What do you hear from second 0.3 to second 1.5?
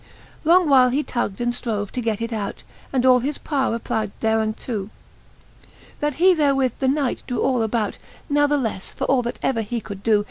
XXII. Long while he tug'd